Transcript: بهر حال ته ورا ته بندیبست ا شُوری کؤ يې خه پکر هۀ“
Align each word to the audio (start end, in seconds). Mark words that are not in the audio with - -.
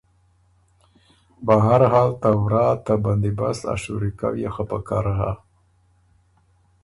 بهر 1.45 1.81
حال 1.93 2.09
ته 2.21 2.29
ورا 2.41 2.67
ته 2.85 2.93
بندیبست 3.03 3.63
ا 3.71 3.73
شُوری 3.81 4.11
کؤ 4.19 4.33
يې 4.41 4.49
خه 4.55 4.63
پکر 4.69 5.05
هۀ“ 5.19 5.31